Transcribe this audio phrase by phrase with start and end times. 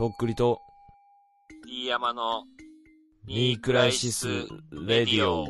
[0.00, 0.62] とっくりと、
[1.66, 2.44] D 山の
[3.26, 4.28] ニークライシス・
[4.72, 5.44] レディオ。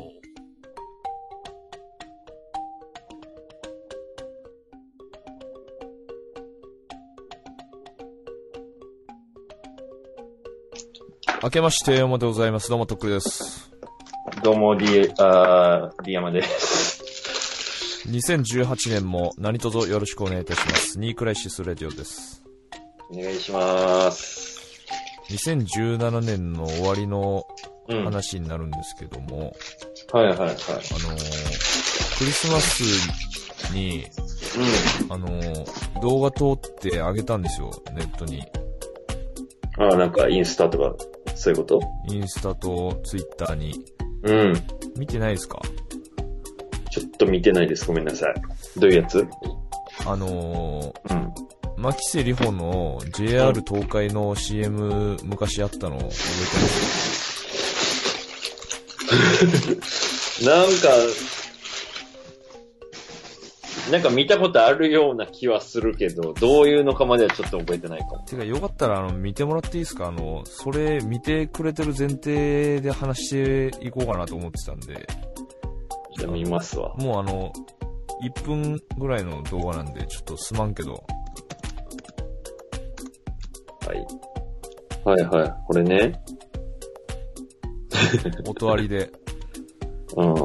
[11.41, 12.67] 明けましておめでとうございます。
[12.67, 13.71] どうもとっくりです。
[14.43, 18.03] どうも、D、あー D 山です。
[18.09, 20.99] 2018年も何卒よろしくお願いいたします。
[20.99, 22.43] ニークライシス・レディオです。
[23.13, 24.40] お願いします。
[25.31, 27.45] 2017年の終わりの
[27.87, 27.95] うん。
[27.97, 29.53] はい話になるんですけども、
[30.13, 30.37] はいはい。
[30.37, 32.83] あのークリスマス
[33.73, 34.05] に、
[35.09, 38.37] うあのー動画撮ってあげたんですよ、ネットに。
[38.37, 38.41] ん。
[39.77, 40.95] あーなんかインスタとか、
[41.35, 41.81] そういうこと？
[42.07, 43.73] インスタとツイッターに。
[44.23, 44.53] うん。
[44.97, 45.59] 見てないですか？
[46.91, 47.85] ちょっと見てないです。
[47.87, 48.33] ごめんなさい。
[48.79, 49.27] どういうやつ？
[50.05, 51.30] あのうん。
[51.81, 56.17] ー、牧瀬里穂の JR 東海の CM 昔あったの覚えてま
[59.83, 60.45] す？
[60.45, 60.71] なんか、
[63.91, 68.19] なんか見たことあるような気はするけど、どういうのかまではちょっと覚えてないかも。
[68.25, 70.07] てか、よかったら、あの、見てもらっていいですか？
[70.07, 75.07] あの、それ見てくれてる前提で話していこうかなと思ってたんで、
[76.17, 76.95] じゃあ見ますわ。
[76.95, 77.51] もうあの、
[78.23, 81.03] 1分ぐらいの動画なんで、ちょっとすまんけど、
[83.91, 84.05] はい。
[85.03, 85.53] はいはい。
[85.67, 86.23] これね。
[88.47, 89.11] 音ありで、
[90.15, 90.35] うん。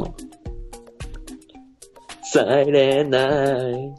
[2.22, 3.24] サイレンナ
[3.70, 3.94] イなん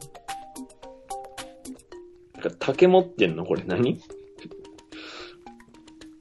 [2.43, 3.45] か竹持ってんの？
[3.45, 3.91] これ何？
[3.91, 4.01] い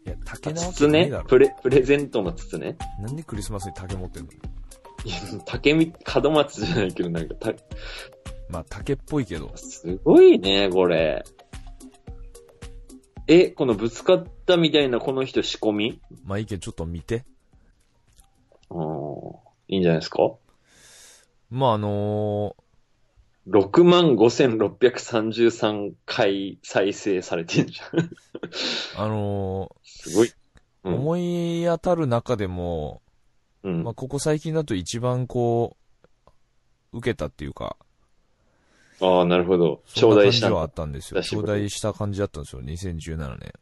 [0.05, 1.13] や、竹なわけ筒ね？
[1.29, 2.79] プレ、プレゼントの筒ね？
[3.01, 4.31] なんでクリスマスに竹持ってんの？
[5.05, 7.53] いや竹み、門松じゃないけど、なんかた、
[8.49, 9.53] まあ、竹っぽいけど。
[9.57, 11.23] すごいね、これ。
[13.29, 16.01] え、このぶつかったみたいなこの人仕込み？
[16.25, 17.25] まあ、いいけど、ちょっと見て。
[18.71, 18.85] うん。
[19.69, 20.31] いいんじゃないですか？
[21.51, 22.57] まあ、あの
[23.49, 27.99] ?65,633 回再生されてんじゃん。
[28.01, 28.09] ー、
[28.97, 30.29] あのすごい。
[30.29, 30.35] ー
[30.85, 33.03] うん思い当たる中でも、
[33.65, 33.83] うん。
[33.83, 35.77] まあ、ここ最近だと一番こ
[36.93, 37.77] う、受けたっていうか、
[39.01, 39.83] ああ、なるほど。
[39.95, 41.23] 頂戴したはあったんですよ。
[41.23, 43.53] 頂戴した感じだったんですよ、2017年。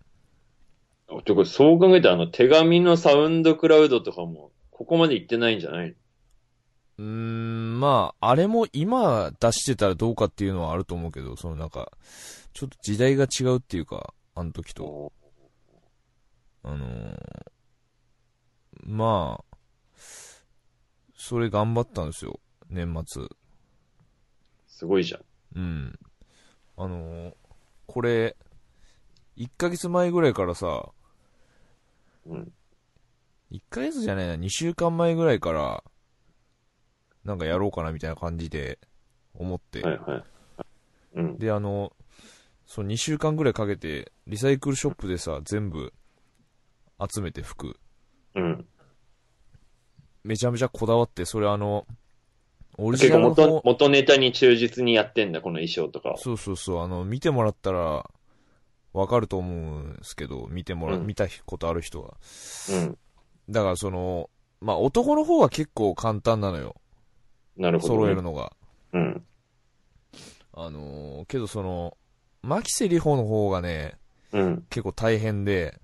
[1.25, 5.95] てかそう考えたら、あの、手紙のサウンドクラウドとかも、ここまで行ってないんじゃない？
[6.99, 11.91] うーん、まあ、あれも今出してたらどうかっていうのはあると思うけど、そのなんか、
[12.53, 15.12] ちょっと時代が違うっていうか、あの時と。
[16.65, 17.16] のあのー
[18.87, 19.45] まあ、
[21.16, 23.28] それ頑張ったんですよ、年末。
[24.75, 25.25] すごいじゃん。
[25.55, 25.99] うん。
[26.77, 27.35] あのー
[27.87, 28.37] これ、
[29.37, 30.91] 1ヶ月前ぐらいからさ、
[32.27, 32.53] うん。
[33.51, 35.83] 1ヶ月じゃないな、2週間前ぐらいから、
[37.25, 38.79] なんかやろうかなみたいな感じで
[39.34, 39.83] 思って。
[39.83, 40.25] はいはい。
[41.15, 41.39] うん。
[41.39, 41.93] で、あの、
[42.67, 45.93] そう、2週間ぐらいかけて、リサイクルショップでさ、全部
[46.99, 47.79] 集めて服、
[48.34, 48.69] うん。
[50.25, 51.87] めちゃめちゃこだわって、それあの、
[52.77, 56.17] オリジ結構ナルの方元、元ネタに忠実にやってんだ、この衣装とかを。
[56.17, 58.09] そうそうそう、あの、見てもらったら、
[58.93, 62.15] わかると思うんですけど、見てもら、うん見たことある人は。
[62.71, 62.99] うん。
[63.51, 64.31] だからその、
[64.61, 66.77] まあ、男の方は結構簡単なのよ。
[67.57, 68.01] なるほど、ね。
[68.01, 68.53] 揃えるのが。
[68.93, 69.25] うん。
[70.57, 71.97] あのーけどその、
[72.43, 73.99] 牧瀬里穂の方がね、
[74.33, 74.65] うん。
[74.71, 75.81] 結構大変で、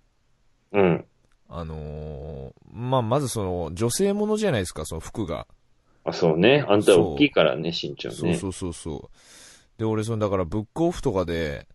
[0.73, 1.05] うん。
[1.49, 5.49] あのーまあ、まずその、女性ものじゃないですか、その服が。
[6.05, 6.65] あ、そうね。
[6.67, 8.15] あんた大きいからね、身長ね。
[8.15, 9.79] そうそうそうそう。
[9.79, 11.67] で、俺、その、だから、ブックオフとかで、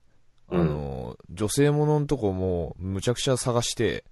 [0.50, 4.06] あのー女性もののとこも、むちゃくちゃ探して、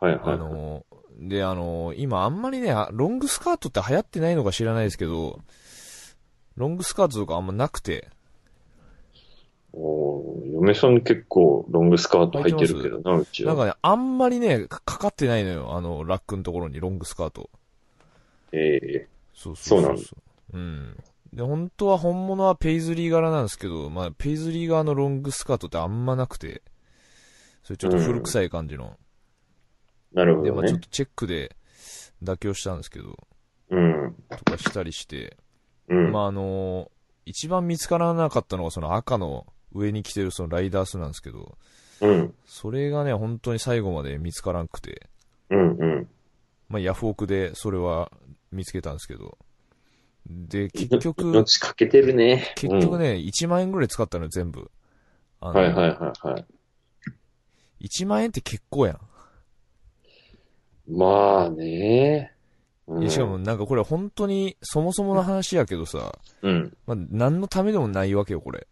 [0.00, 0.34] はいはい。
[0.34, 5.40] あのーで、あのー今あんまりね、あロングスカートって流行ってないのか知らないですけど、
[6.56, 8.08] ロングスカートとかあんまなくて、
[9.72, 13.54] おー嫁さん結構ロングスカート履いてるけどな、うちは。
[13.54, 17.50] なんかね、あんまりね、かかかってないのよ、あの、ラックのところにロングスカート。
[18.52, 20.02] ええそうそうそうなんだ
[20.54, 20.96] うん。
[21.32, 26.62] で、本当は本物はペイズリー柄なんですけど、まあ、ペイズリー側のロングスカートってあんまなくて、
[27.62, 28.96] それちょっと古臭い感じの。
[30.12, 30.52] で、なるほどね。
[30.52, 31.54] まあちょっとチェックで
[32.22, 33.16] 妥協したんですけど、
[33.70, 34.14] うん。
[34.30, 35.36] とかしたりして、
[35.88, 36.12] うん。
[36.12, 36.90] まああの
[37.26, 41.58] 一番見つからなかったのがその赤の上に着てるそのライダースなんですけど、
[42.00, 42.34] うん。
[42.46, 45.08] それがね、本当に最後まで見つからんくて、
[45.50, 45.58] うん。
[45.58, 46.08] うん。
[46.68, 48.10] まあヤフオクでそれは
[48.52, 49.38] 見つけたんですけど、
[50.28, 52.52] で、結局、命かけてるね。
[52.56, 54.70] 結局ね、1万円ぐらい使ったのよ、全部。
[55.40, 56.46] あのはいはいはいはい。
[57.88, 59.00] 1万円って結構やん。
[60.88, 62.32] まあね。
[62.86, 66.76] うんしかもなんかこれ本当にそもそもの話やけどさ、うん。
[66.86, 68.66] まあ、何のためでもないわけよ、これ。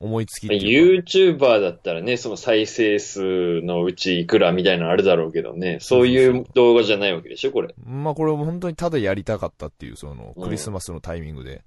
[0.00, 1.10] 思いつきっていうか。
[1.10, 7.74] YouTuber だったらね、その再生数のうちいくらみたいなのあるだろうけどね、そういう動画じゃないわけでしょ、これ。
[7.84, 11.62] まあこれも本当にただやりたかったっていう、その、うんクリスマスのタイミングで。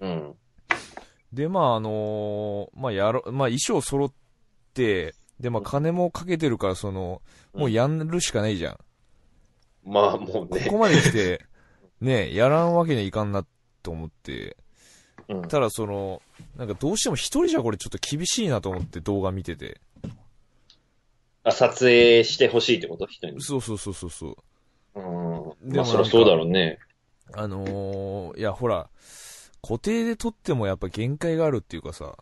[0.00, 0.34] うん。
[1.32, 4.12] で、まああのーまあやろ、まあ衣装揃っ
[4.74, 7.22] て、で、まあ金もかけてるから、その、
[7.54, 8.78] もうやるしかないじゃん。
[9.84, 10.64] まあもうね。
[10.64, 11.44] ここまで来て、
[12.00, 13.46] ね、やらんわけにはいかんな
[13.82, 14.65] と思って、うん
[15.48, 16.22] ただその、
[16.56, 19.80] なんかどうしても一人じゃこれちょっと厳しいなと思って動画見てて。
[21.42, 23.06] あ、撮影してほしいってこと？
[23.06, 23.40] 人に。
[23.40, 24.36] そうそうそうそうそ
[24.94, 25.00] う。
[25.00, 25.00] う
[25.66, 25.70] ん。
[25.70, 26.78] でもまあそりゃそうだろうね。
[27.32, 28.88] あのー、いやほら、
[29.62, 32.16] 固定で撮ってもやっぱ限界があるっていうかさ、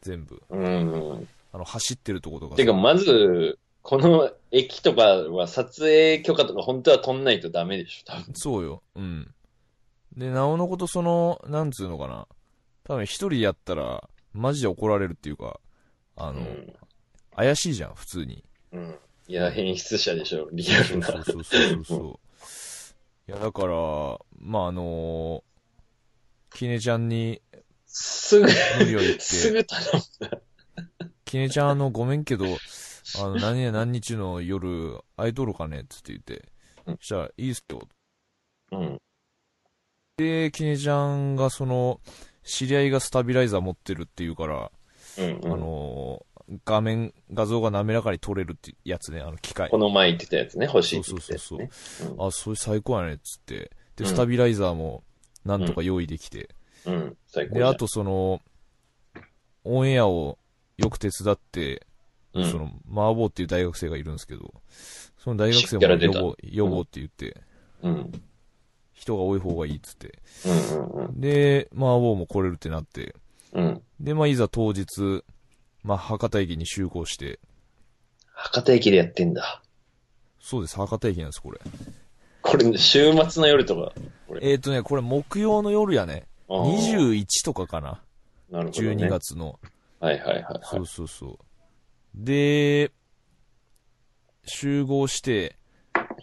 [0.00, 0.42] 全部。
[0.50, 1.28] うん。
[1.52, 2.56] あの、走ってるとことかさ。
[2.56, 8.34] てか、まず、この駅とかは撮影許可とか本当は取んないとダメでしょ、多分。
[8.34, 8.82] そうよ。
[8.94, 9.34] うん。
[10.16, 12.26] で、なおのことその、なんつうのかな。
[12.84, 15.60] 多分一人やったら、マジで怒られるっていうか、
[16.16, 16.74] あの、うん。
[17.34, 18.44] 怪しいじゃん、普通に。
[18.72, 18.98] うん。
[19.26, 21.06] いや、変質者でしょ、リアルな。
[21.06, 22.20] そうそうそうそ
[23.26, 23.30] う。
[23.30, 25.42] いや、だから、まあ、あの
[26.54, 27.40] きねちゃんに
[27.86, 28.46] すぐ、
[28.78, 29.82] 無理を言っすて、 ぐ頼
[30.20, 30.42] む。
[31.24, 32.44] きねちゃん、あの、ごめんけど、
[33.18, 36.48] あの、何や何日の夜、空いとるかねっつって言って、
[36.86, 37.88] うんそしたら、いいっすよ。
[38.72, 39.00] うん。
[40.16, 42.00] で、きねちゃんが、その、
[42.44, 44.70] 知り合いがスタビライザー持ってるっていうから、
[45.18, 45.52] うん、うん。
[45.52, 46.26] あの
[46.64, 49.78] 画面、画像が滑らかに撮れるってやつね、あの機械こ。
[49.78, 51.70] の前言ってたやつね、欲しいって言ってたやつそうね。
[52.18, 53.70] あ、それ最高やねっつって。
[53.96, 55.02] で、うんスタビライザーも、
[55.44, 56.50] なんとか用意できて。
[56.84, 58.40] うん、最高で、あとその、
[59.64, 60.38] オンエアを
[60.76, 61.86] よく手伝って、
[62.34, 64.52] うんその、マーボーっていう大学生がいるんですけど、
[65.18, 67.40] その大学生も呼ぼう、呼ぼうって言って、
[67.82, 68.12] うん。
[69.04, 70.18] 人が多い方がいいっつって。
[71.12, 73.14] で、マーボーも来れるってなって。
[74.00, 75.22] で、まあ、いざ当日、
[75.82, 77.38] まあ、博多駅に集合して、
[78.32, 79.62] 博多駅でやってんだ。
[80.40, 81.60] そうです、博多駅なんです、これ。
[82.42, 83.92] これ、週末の夜とか。
[84.40, 86.26] えっ、ー、とね、これ木曜の夜やね。
[86.48, 88.02] あー21とかかな。
[88.50, 89.04] なるほど、ね。
[89.04, 89.08] 12。
[89.08, 89.60] 月の。
[90.00, 90.76] はいはいはい、はそ。
[90.78, 91.38] いうそうそう。
[92.14, 92.90] で、
[94.46, 95.56] 集合して、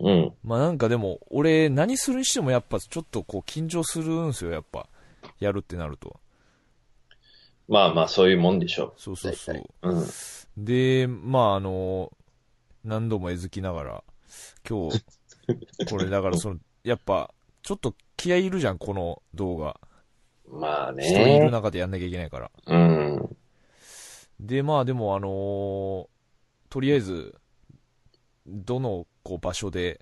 [0.04, 0.34] うん。
[0.44, 4.88] まあなんかでも、俺何するにしてもやっぱちょっとこう緊張するんですよ、やっぱ。
[5.40, 6.20] やるってなると。
[7.68, 9.90] まあまあ、そういうもんでしょそうそうそう大。
[9.92, 10.06] うん。
[10.58, 12.12] で、まああの、
[12.84, 14.04] 何度もえずきながら、
[14.68, 15.04] 今日、
[15.90, 19.80] これだからその、やっぱ、ちょっと気合いいるじゃん、この動画。
[20.50, 21.52] まあ一人いるね。
[21.52, 22.52] 中でやんなきゃいけないから。
[22.66, 23.38] うん。
[24.40, 26.08] で、まあでもあのー
[26.70, 27.36] とりあえず、
[28.48, 30.02] どのこう場所で、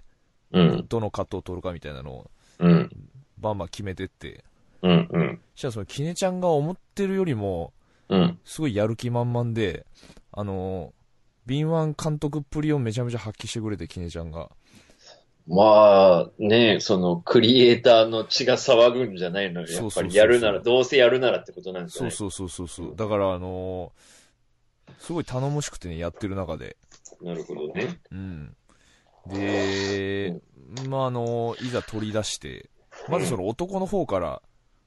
[0.51, 0.85] うん。
[0.87, 2.89] どのカットを撮るかみたいなのを、うん。
[3.37, 4.43] バンバン決めてって。
[4.81, 5.07] うん。
[5.11, 5.41] うん。
[5.55, 7.73] そしたらその、キネちゃんが思ってるよりも、
[8.09, 8.39] うん。
[8.43, 9.85] すごいやる気満々で、
[10.31, 10.99] あのー
[11.45, 14.51] 敏腕監督っぷりをめちゃめちゃ発揮してくれて、キネちゃんが。
[15.47, 19.67] まあ、ねその、クリエイターの血が騒ぐんじゃないのよ。
[19.67, 22.11] やっぱりやるなら、どうせやるならってことなんですよね。
[22.11, 22.95] そうそうそうそうそう。
[22.95, 24.19] だからあのー
[24.99, 26.77] すごい頼もしくてね、やってる中で。
[27.21, 27.99] なるほどね。
[28.11, 28.55] うん。
[29.29, 30.41] で、
[30.87, 32.69] まああのーいざ取り出して、
[33.07, 34.41] まずその男の方から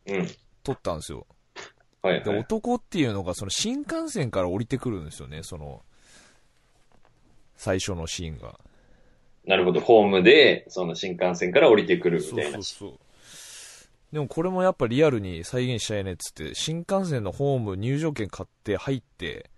[0.06, 0.28] うん。
[0.62, 1.26] 撮ったんですよ。
[2.02, 2.38] で、はいはい。
[2.38, 5.82] 男っていうのが、その新幹線から降りてくるんですよね、その、
[7.56, 8.58] 最初のシーンが。
[9.46, 9.80] なるほど。
[9.80, 12.62] ホームで、その新幹線から降りてくるみそうたいなそう。
[12.62, 12.98] そう。
[14.12, 19.50] でもこれもやっぱリアルに再現したいねっつって、新幹線のホーム入場券買って入って、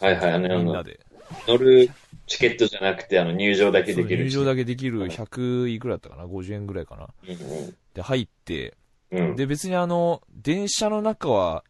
[0.00, 0.32] はいはい。
[0.32, 1.05] あのみんなで。
[1.46, 1.90] 乗る
[2.26, 4.24] チケットじゃなくて、あの、入場だけできる。
[4.24, 7.08] 入場だけできる100いくらだったかな ?50 円ぐらいかな？
[7.94, 8.76] で、入って、
[9.10, 9.30] うんうん。
[9.30, 9.36] うん。
[9.36, 11.64] で、別にあの、電車の中は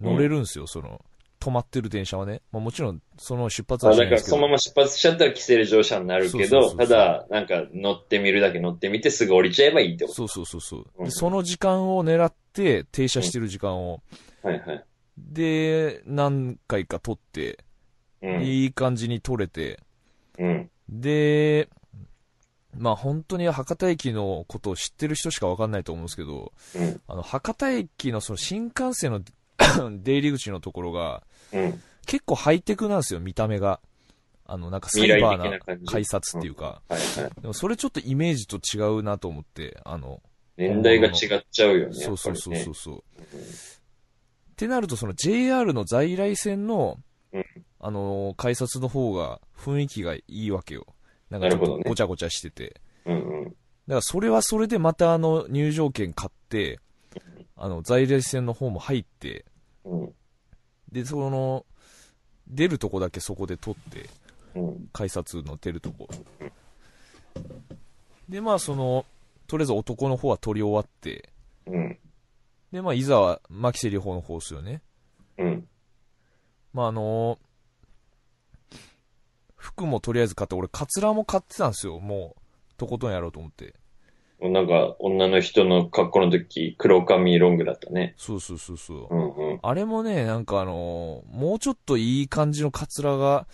[0.00, 1.04] 乗れるんですよ、その、
[1.40, 2.42] 止まってる電車はね。
[2.52, 4.52] まあもちろん、その出発あはしなだからそのま。
[4.52, 10.86] ま出発しちゃったら規制乗車になるけど、ただ、なんか乗ってみるだけ乗ってみてすぐ降りちゃえばいいってこそうそうそうそう。
[10.98, 14.02] うんでその時間を狙って、停車してる時間を、
[14.42, 14.48] と。
[14.48, 14.84] はいはい。
[15.16, 17.64] で、何回か撮って、
[18.22, 18.42] うん。
[18.42, 19.80] いい感じに撮れて、
[20.38, 20.70] うん。
[20.88, 21.68] で、
[22.76, 27.00] まあ本当に博多駅のことを知ってる人しかわかんないと思うんですけど、うん。
[27.08, 29.20] あの、博多駅のその新幹線の
[30.02, 31.22] 出入り口のところが、
[31.52, 31.82] うん。
[32.06, 33.80] 結構ハイテクなんですよ、見た目が。
[34.46, 36.82] あの、なんかサイバーな改札っていうか。
[36.88, 37.40] はいはい。
[37.40, 40.20] でもそれちょっとイメージと違うなと思って、あの、
[40.56, 41.94] 年代が違っちゃうよね。
[41.94, 42.96] そうそうそうそうそう。
[42.96, 43.02] っ
[44.56, 46.98] てなると、その JR の在来線の
[47.32, 47.44] うん、
[47.80, 50.86] あのー改札の方が雰囲気がいいわけよ。
[51.30, 52.80] なんかちょっとごちゃごちゃしてて。
[53.06, 53.44] うんうん。
[53.44, 53.54] だか
[53.86, 56.78] らそれはそれでまたあの入場券買って、
[57.56, 59.44] あの在来線の方も入って、
[59.84, 60.14] うん。
[60.92, 61.64] で、その、
[62.48, 64.08] 出るとこだけそこで取って、
[64.54, 64.88] うん。
[64.92, 66.08] 改札の出るとこ。
[68.28, 69.06] で、まあその、
[69.46, 71.30] とりあえず男の方は取り終わって、
[71.66, 71.98] うん。
[72.72, 74.82] で、まあいざは牧瀬里穂の方ですよね。
[75.38, 75.68] うん。
[76.72, 77.38] まああの
[79.60, 82.40] 服もとりあえず買って、俺カツラも買ってたんですよ、もう。
[82.78, 83.74] とことんやろうと思って。
[84.40, 88.14] なんか、女の人の格好の時、黒髪ロングだったね。
[88.16, 89.14] そうそうそうそう。
[89.14, 89.58] うんうん。
[89.62, 93.46] あれもね、なんかあのーもうちょっといい感じのカツラが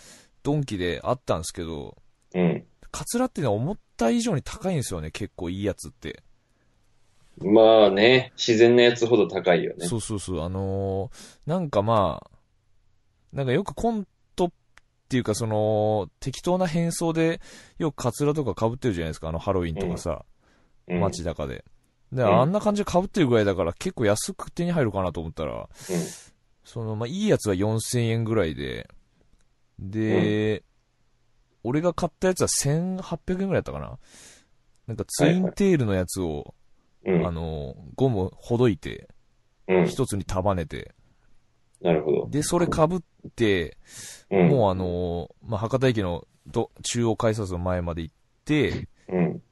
[0.45, 1.97] ドンキであったんですけど、
[2.35, 2.65] うん。
[2.93, 6.23] カツラってね、思った以上に高いんですよね、結構いいやつって。
[7.39, 9.87] まあね、自然なやつほど高いよね。
[9.87, 12.31] そうそうそう、あのーなんかまあ、
[13.33, 14.11] なんかよくコント
[15.07, 17.41] っていうかその、適当な変装で
[17.79, 20.25] よくカツラとか被ってるじゃないですか、あのハロウィンとかさ、
[20.89, 21.65] うん、街中で。
[22.13, 25.69] で、うんあんな感じで被ってるぐらいだから結構安く手に入るかなと思ったら、
[26.65, 28.89] その、まあ、いいやつは4000円ぐらいで、
[29.79, 30.65] で、
[31.63, 33.99] 俺が買ったやつは1800円ぐらいだったかな。
[34.89, 36.55] なんかツインテールのやつを、
[37.05, 37.21] うん。
[37.21, 37.27] うん。
[37.27, 39.09] あの、ゴムほどいて、
[39.69, 39.87] うん。
[39.87, 40.96] 一つに束ねて、
[41.81, 42.29] なるほど。
[42.31, 43.77] で、それ被って、
[44.31, 44.49] うん。
[44.49, 48.15] もうあの、まあ、博多駅のど中央改札の前まで行っ
[48.45, 49.43] て、うん。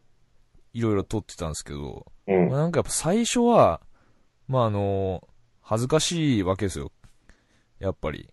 [0.73, 2.59] いろいろ撮ってたんですけど、うんまあ、。
[2.61, 3.81] なんかやっぱ最初は、
[4.49, 5.27] まあ、あの、
[5.61, 6.93] 恥ずかしいわけですよ。
[7.79, 8.29] やっぱり。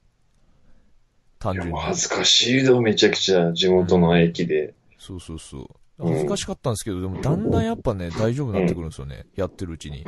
[1.39, 1.71] 単純に。
[1.73, 4.73] もう恥ずかしいよ、めちゃくちゃ地元の駅で。
[4.97, 5.67] そうそうそう。
[6.01, 9.25] うん恥ずかしかったんですけど、でもだんだんやっぱね、大丈夫になってくるんですよね。
[9.35, 10.03] やってるうちに。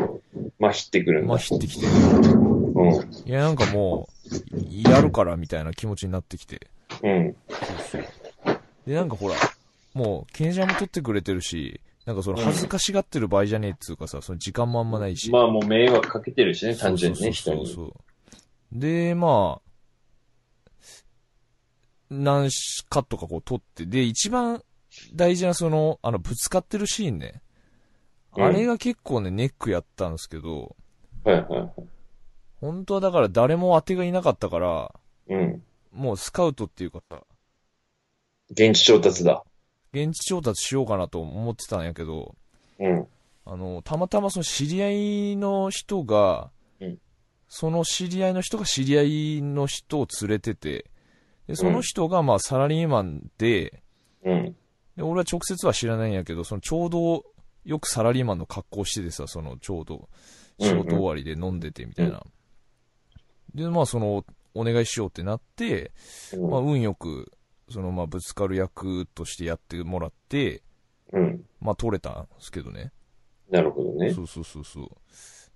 [0.59, 1.33] まひってくるんだ。
[1.33, 1.85] まひってきて。
[1.85, 3.29] うん。
[3.29, 4.09] いや、なんかも
[4.53, 6.67] う、いやるからみたいな気持ちになってきて。
[7.03, 7.35] うん。
[7.49, 7.59] そう
[7.91, 8.59] そう。
[8.87, 9.35] で、なんかほら、
[9.93, 15.31] もう、ケンジャンも撮ってくれてるし、なんかその恥ずかしがってる場合じゃねえっつうかさ、その時間もあんまないし。
[15.31, 17.65] まあもう迷惑かけてるしね、単純にね、人に。
[17.67, 17.93] そうそう。
[18.73, 19.73] で、まあ、
[22.09, 22.49] 何
[22.89, 24.61] カットかこう撮って、で、一番
[25.13, 27.41] 大事なその、あの、ぶつかってるシーンね。
[28.35, 30.75] うんあれが結構ね、ネックやったんですけど、
[31.23, 31.71] はいはいはい。
[32.59, 34.91] 本当はだから誰も当てがいなかったから、
[35.29, 35.63] うん。
[35.91, 37.21] もうスカウトっていうかさ、
[38.49, 39.43] 現地調達だ。
[39.93, 42.35] 現地調達しようかなと思ってたんやけど、
[42.79, 43.07] うん。
[43.45, 44.91] あの、たまたまその知り合
[45.33, 46.97] いの人が、うん
[47.55, 49.03] その知り合いの人が知り合
[49.37, 50.89] いの人を連れてて、
[51.45, 53.83] で、その人がまあサラリーマンで、
[54.25, 54.55] うん。
[54.95, 57.25] で俺は直接は知らないんやけど、そのちょうど
[57.65, 60.09] よくサラリーマンの格好しててさ、そのちょうど
[60.59, 62.23] 仕事終わりで飲んでてみたいな。
[63.55, 65.91] で、まあその、お願いしようってなって、
[66.33, 67.31] うんまあ運よく、
[67.69, 70.61] そのまあぶつかる役としてやってもらって、
[71.11, 71.45] うん。
[71.59, 72.91] まあ取れたんですけどね。
[73.49, 74.11] なるほどね。
[74.13, 74.89] そうそうそうそう。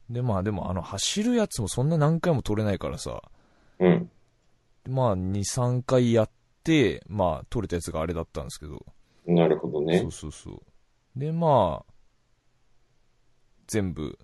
[0.10, 3.22] で、まあでもあの走るやつもそんな何回も取れないからさ、
[3.79, 4.10] うん。
[4.88, 6.29] まあ2、3回やっ
[6.63, 8.86] て、まあ取れたやつがあれだったんですけど、
[9.27, 10.12] なるほどねそう。
[10.12, 11.19] そうそう。
[11.19, 11.93] で、まあ、
[13.67, 14.17] 全部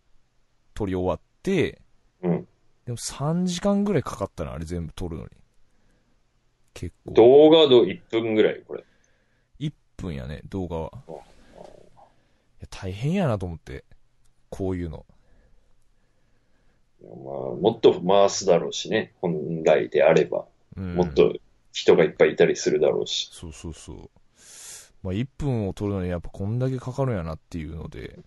[0.74, 1.82] 取り終わって、
[2.22, 2.48] うん。
[2.86, 5.30] でも3時間ぐらいかかったな、あれ全部撮るのに。
[6.74, 7.14] 結構。
[7.14, 8.84] 動画ど1分ぐらい、これ。
[9.60, 10.92] 1分やね、動画は。
[11.08, 11.16] あい
[12.62, 13.84] や大変やなと思って。
[14.50, 15.06] こういうの。
[17.02, 19.14] まあ、もっと回すだろうしね。
[19.20, 20.46] 本来であれば。
[20.78, 20.96] うん。
[20.96, 21.34] もっと
[21.74, 23.30] 人がいっぱいいたりするだろうし。
[23.32, 24.10] そうそうそう。
[25.04, 28.22] まあ、1分を撮るのにやっぱこんだけかかるんやなっていうので、っ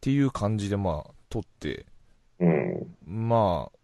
[0.00, 1.86] ていう感じでまあ、撮って、
[2.40, 2.96] うん。
[3.06, 3.78] まあ、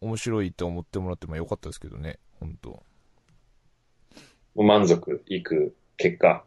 [0.00, 2.82] 面白いって思ってもらってもよかったですけどね、本当
[4.56, 6.44] 満足いく結果。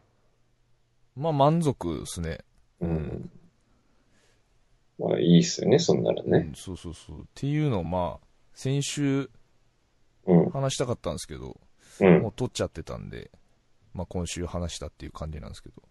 [1.16, 2.38] まあ満足ですね。
[2.80, 3.30] うん。
[4.98, 6.38] まあいいっすよね、そんならね。
[6.38, 7.20] うんそうそうそう。
[7.20, 9.30] っていうのをまあ、先週
[10.26, 10.50] うん。
[10.50, 11.58] 話したかったんですけど、
[12.00, 12.28] うんも。
[12.28, 13.30] う撮っちゃってたんで、
[13.94, 15.82] まあ今週話したっていう感じなんですけど。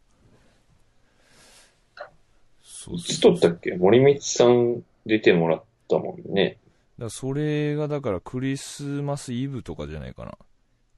[2.64, 3.76] そいつ撮ったっけ？
[3.76, 6.58] 森光さん出てもらったもんね。
[7.00, 10.38] だそれがだからクリスマスイブとかじゃないかな。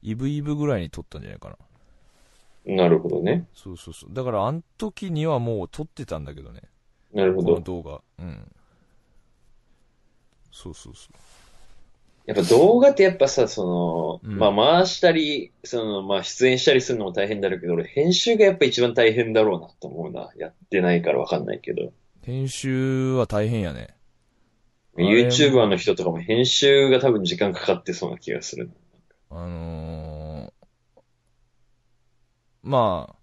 [0.02, 1.50] イブイブぐらいに撮ったんじゃないか
[2.66, 2.74] な。
[2.74, 3.46] なるほどね。
[3.54, 4.10] そうそうそう。
[4.12, 6.62] だからあの時にはもう撮ってたんだけどね。
[7.12, 7.82] なるほこのど。
[7.82, 8.00] 動画。
[8.18, 8.52] うん。
[10.52, 11.08] そうそうそ
[12.26, 20.30] やっぱ動画ってやっぱさ、その、うんまあ回したり、その、まあ出演したりするのも大変だろうけど、俺編集がやっぱ一番大変だろうなと思うな。
[20.36, 21.86] やってないからわかんないけど。
[21.86, 21.92] う。
[22.22, 23.96] 編集は大変やね。
[24.96, 28.70] YouTuber の人とかも編集が多分時間かかってそうな気がする。
[29.30, 30.50] あのー、
[32.62, 33.16] まあ、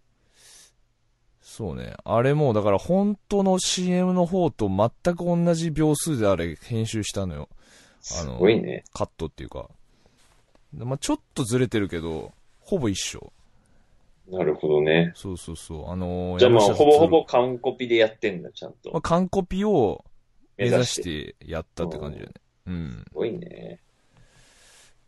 [1.58, 1.96] そうね。
[2.04, 7.50] あれも、だから本当の CM の方と全く同じ秒数であれ編集したのよ。
[8.00, 8.84] あすのごいね。
[8.94, 9.70] カットっていうか。
[10.74, 13.32] まあちょっとずれてるけど、ほぼ一緒。
[14.30, 15.13] なるほどね。
[15.16, 15.89] そうそうそう。
[15.89, 18.92] あのーじゃあまあ、ほぼほぼ完コピでやってんだ、ちゃんと。
[18.92, 20.04] まあ、完コピを
[20.58, 22.34] 目指してやったって感じだよね。
[22.68, 23.06] うん。
[23.08, 23.80] すごいね。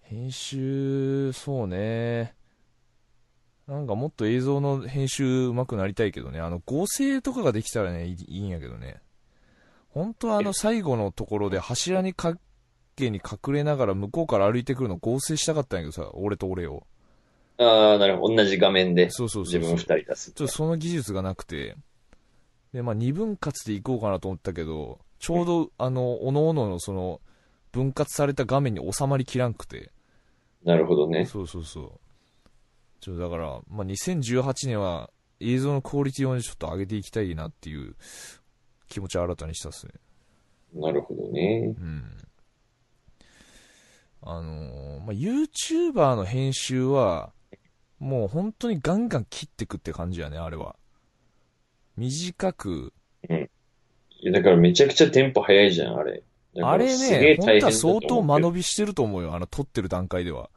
[0.04, 2.34] 編集、そうね。
[3.68, 6.40] なんかもっと映像の編集上手くなりたいけどね。
[6.40, 9.02] あの、合成とかができたらね、いいんやけどね。
[9.90, 12.14] 本当はあの最後のところで柱に
[13.00, 16.86] 影に隠れながら向こうから歩いてくるの合成したかったんやけどさ、俺と俺を。
[17.58, 18.36] ああ、なるほど。
[18.36, 19.60] 同じ画面でそうそうそう。
[19.60, 20.32] 自分二人出す。
[20.32, 21.76] ちょっとその技術がなくて、
[22.74, 27.22] で、まあ二分割でいこうかなと思ったけど、ちょうど、あの、おのおののその、
[27.72, 29.92] 分割された画面に収まりきらんくて、
[30.64, 31.26] なるほどね。
[31.26, 31.92] そうそうそう。
[33.00, 37.96] ちょだから、まあ、2018年は映像のクオリティをねちょっと上げていきたいなっていう
[38.88, 39.94] 気持ちを新たにしたっすね。
[40.74, 41.74] なるほどね。
[41.80, 42.04] うん。
[44.22, 47.32] あのーまあ、YouTuber の編集は、
[48.00, 50.76] もう本当にガンガン切ってくって感じやね、あれは。
[51.98, 52.94] 短く、
[54.22, 56.24] いやだからめちゃくちゃテンポ早いじゃん、あれ。
[56.62, 60.50] あれね、本当は相当間延びしてると思うよ、あの撮ってる段階では。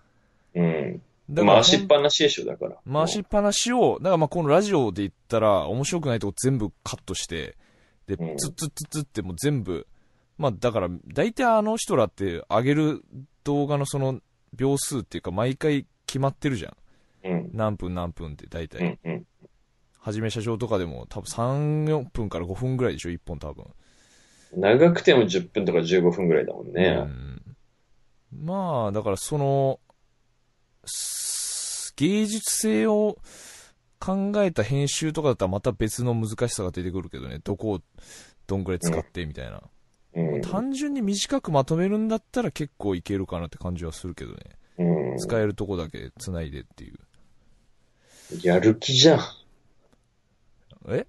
[0.55, 1.03] うん。
[1.31, 2.77] だから回しっぱなしでしょ、だから。
[2.91, 7.57] 回しっぱなしを、だからまあこのラジオで言ったら、面白くないとこ全部カットして、
[8.07, 9.87] でう、んツッツッツッツッってもう全部、
[10.39, 13.05] まあだから、大体あの人らって上げる
[13.45, 14.21] 動画のその
[14.55, 16.77] 秒数っていうか、毎回決まってるじゃん。
[17.25, 17.51] うん。
[17.53, 18.85] 何分何分って大う体。
[18.85, 18.99] ん。
[19.05, 19.27] うん。
[19.99, 23.65] はじめ社長とかでも多分3、4分から5分ぐらいでしょ、1本多分。
[24.55, 26.95] 長くても10分とか15分ぐらいだもんうね。
[26.95, 27.43] ん
[28.45, 29.81] まあ、だからその、
[30.85, 33.19] す芸術性を
[34.01, 37.39] 考えた編集とかだったらまた別の難しさが出てくるけどね。
[37.39, 37.81] どこを
[38.47, 39.63] どんぐらい使ってみたいな。
[40.15, 40.41] うん。
[40.43, 44.39] 単純に短くまとめるんだったら結構いけるかなって感じはするけどね。
[44.79, 45.19] うん。
[45.19, 46.99] 使えるとこだけ繋いでっていう。
[48.43, 49.19] やる気じゃん。
[49.19, 49.25] や
[50.89, 51.07] え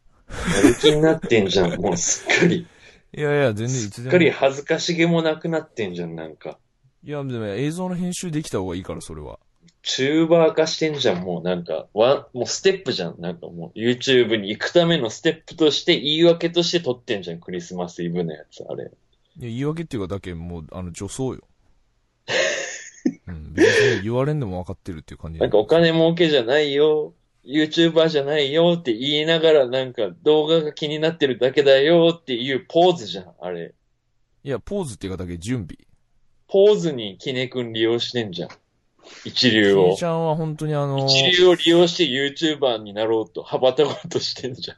[0.64, 2.68] る気になってんじゃん、 もうすっかり。
[3.16, 4.06] いやいや、全然いつでも。
[4.06, 6.60] すっかり恥ずかしげもなくなってんじゃん、なんか。
[7.04, 9.40] いや、でも映像の編集できた方がいいから、それは。
[9.84, 13.20] チューバー化してんじゃん、もうなんか、わ、もうステップじゃん。
[13.20, 18.86] なんかもう YouTube に行くためのステップとして、言い訳として撮ってんじゃん、クリスマスイブのやつ、あれ。
[18.86, 18.92] いや、
[19.42, 21.42] 言い訳っていうかだけ、もう、あの、女装よ。
[23.28, 23.68] うん、別
[23.98, 25.40] に言われんでも分かってるっていう感じ。
[25.42, 33.74] なんかお金儲けじゃないよ、YouTuber じゃないよって言いながら、なんか動画が気になってるだけだよっていうポーズじゃん、あれ。
[34.46, 35.78] いや、ポーズっていうかだけ準備。
[36.48, 38.50] ポーズにキネ君利用してんじゃん。
[39.26, 40.06] 一流をち。
[40.06, 44.78] ゃんは本当にあの、一流を利用して YouTuber になろうと、羽ばたこうとしてんじゃん。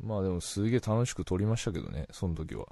[0.00, 2.66] まあでもすげえ楽しく撮りましたけどね、その時は。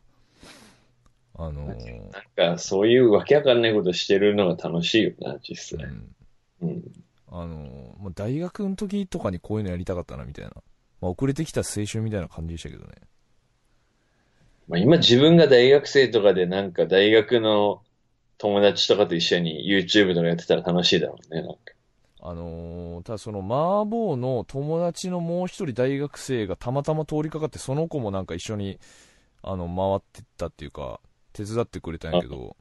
[1.39, 5.87] あのーなんか、そういうわけわかんないことしてるのが楽しいよな、実際。
[5.87, 6.15] うん。
[6.63, 6.83] うん。
[7.29, 10.53] あのーまあ、大学の時とかにこういうのやりたかったな、みたいな。
[11.01, 12.93] まあ、遅れてきた青春みたいな感じでしたけどね。
[14.69, 17.83] まあ、今自分が大学生とかでなんか大学の
[18.39, 21.59] 友達とかと一緒に YouTube とかやってたら楽しいだろうね、なんか。
[22.21, 28.81] あのーただその麻婆の友達のもう一人大学生がたまたま通りかかって、その子もなんか一緒に、
[29.43, 31.01] あの、回ってったっていうか、
[31.33, 32.57] 手伝ってくれたんやけど、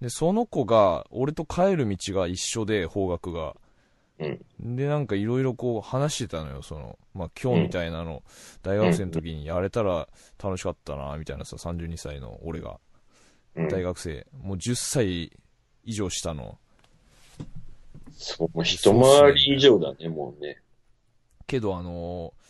[0.00, 3.56] で、その子が、俺と帰る道が一緒で、方角が。
[4.18, 4.76] うん。
[4.76, 8.22] で、なんかいろいろこう話してたのよ、その、まあ今日みたいなの、
[8.62, 10.08] 大学生の時にやれたら
[10.42, 12.76] 楽しかったな、みたいなさ、32歳の俺が、うん。
[13.54, 15.32] 大学生、もう10歳
[15.84, 16.58] 以上下の、
[18.16, 20.60] そう、もう一回り以上だね、もうね。
[21.46, 22.40] けどあのー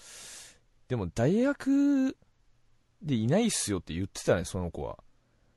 [0.91, 2.17] でも大学
[3.01, 4.99] でいないっすよって言ってたね、その子は。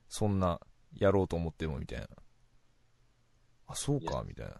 [0.08, 0.60] そんな、
[0.96, 2.06] やろうと思っても、みたいな。
[3.66, 4.52] あ、そうか、みたいな。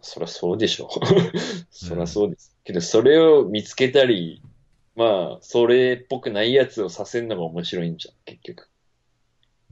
[0.00, 0.88] そらそうでしょ。
[1.70, 2.56] そらそうです。
[2.62, 4.44] けど、それを見つけたり、
[4.94, 8.68] まあ、それっぽくないやつをさせるのが面白いんじゃん、結局。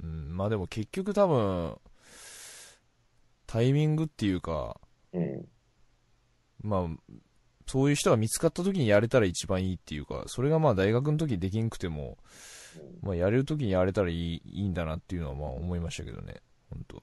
[0.03, 1.79] うん、まあでも結局多分、
[3.47, 4.81] タイミングっていうか、
[5.13, 5.49] うん。
[6.63, 7.13] まあ、
[7.67, 12.19] そういう人が見つかった時にやれたら一番いいっていうか、それがまあ大学の時できんくても、
[13.03, 17.03] まあやれる時にやれたらいいいいんだなっていうのはまあ思いましたけどね、本当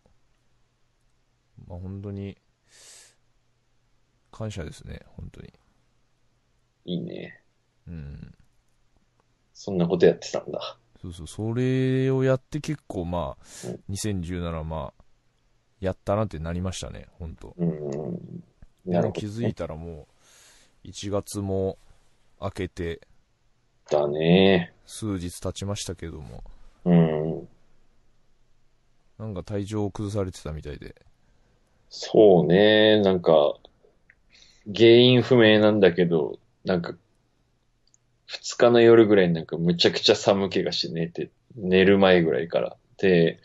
[1.68, 2.38] まあ本当に、
[4.32, 5.54] 感謝ですね、本当に。
[6.86, 7.42] いいね。
[7.88, 8.36] うん。
[9.54, 10.78] そんなことやってたんだ。
[11.02, 15.04] そうそう、それをやって結構まあうん、2017まあ、
[15.80, 17.54] やったなってなりましたね、ほんと。
[17.58, 18.44] うん。
[18.86, 20.08] でも気づいたらも
[20.86, 21.78] う、1月も
[22.42, 23.02] 明けて、
[23.90, 24.74] だね。
[24.86, 26.44] 数日経ちましたけども、
[26.86, 27.48] うん。
[29.18, 30.96] なんか体調を崩されてたみたいで。
[31.90, 33.02] そうね。
[33.02, 33.56] なんか、
[34.76, 36.94] 原因不明なんだけど、なんか、
[38.28, 42.76] 二日の夜ぐらいになんかむちゃくちゃ寒気がして寝て、寝る前ぐらいから。
[42.98, 43.40] で、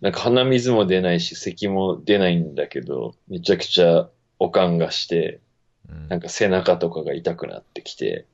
[0.00, 5.40] なんか鼻水も出ないし、咳も出ないんだけど、めちゃくちゃおかんがして、
[5.88, 8.26] うんなんか背中とかが痛くなってきて、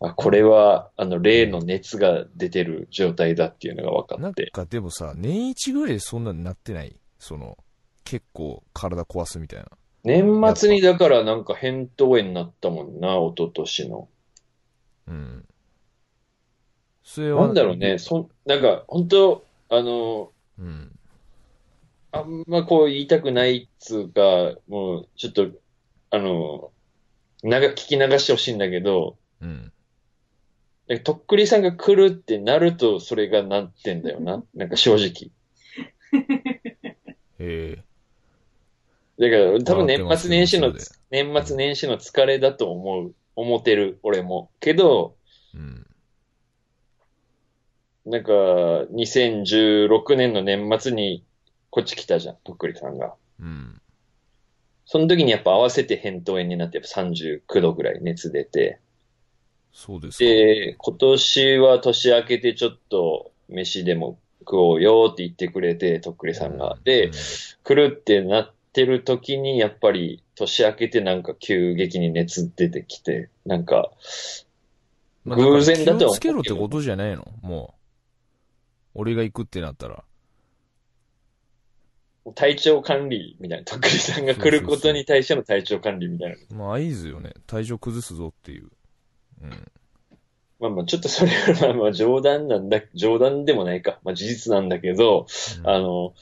[0.00, 4.50] あ、これは、あの、例の熱が出てる状態だっていうのが分かなんって。
[4.50, 6.96] かでもさ、年一ぐらいでそんなになってない？
[7.18, 7.58] その、
[8.04, 9.66] 結構体壊すみたいな。
[10.04, 14.08] 年末にだからなんか扁桃炎になったもんな、一昨年の。
[15.10, 15.44] うん。
[17.02, 17.46] それは。
[17.46, 20.98] なんだろうね、そん、なんか、本当あの、うん。
[22.12, 25.48] あんまこう言いたくないっつうか、もう、ちょっと、
[26.10, 26.70] あの、
[27.42, 29.72] なが、聞き流してほしいんだけど、うん。
[31.04, 34.42] とっくりさんが来るってなると、それがなってんだよな。
[34.54, 35.30] なんか正直。
[37.38, 37.84] へえ。
[39.18, 40.74] だから、多分年末年始のよ、
[41.10, 44.50] 年末年始の疲れだと思う、思ってる、俺も。
[44.60, 45.16] けど、
[45.54, 45.86] うん。
[48.06, 48.32] なんか、
[48.92, 51.24] 2016年の年末に
[51.70, 53.14] こっち来たじゃん、とっくりさんが。
[53.40, 53.80] うん。
[54.86, 58.80] その時にやっぱ合わせて扁桃炎になってやっぱ39度ぐらい熱出て。
[59.72, 60.24] そうですか。
[60.24, 66.76] で、今年は年明けてちょっと飯でも食おうよって言ってくれて、とっくりさんが。
[66.84, 67.12] で、うん
[67.62, 73.90] 来るってなってる時にやっぱり年明けてなんか急激に熱出てきて、なんか、
[75.24, 77.26] まあ偶然だとは思うけど気をつけろってことじゃないの？
[77.42, 77.80] もう。
[78.92, 80.02] 俺が行くってなったら。
[82.34, 86.56] 体調管理みたいな、とっくりさんが来ることに対しての体調管理みたいな。
[86.56, 87.32] まあ、合図よね。
[87.46, 88.68] 体調崩すぞっていう。
[89.42, 89.50] うん。
[90.58, 94.00] まあまあ、ちょっとそれはまあまあ冗談なんだ、冗談でもないか。
[94.02, 95.26] まあ事実なんだけど、
[95.60, 96.14] うんあの、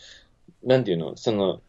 [0.63, 1.61] なんていうの、その、